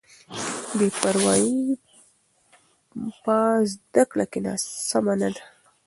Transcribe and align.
بې 0.77 0.87
پروایي 1.01 1.53
په 3.23 3.37
زده 3.71 4.03
کړه 4.11 4.25
کې 4.31 4.39
سمه 4.89 5.13
نه 5.21 5.29
ده. 5.35 5.43